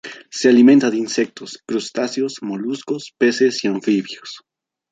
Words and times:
Se 0.31 0.49
alimenta 0.49 0.89
de 0.89 0.97
insectos, 0.97 1.61
crustáceos, 1.63 2.37
moluscos, 2.41 3.13
peces 3.19 3.63
y 3.65 3.67
anfibios. 3.67 4.41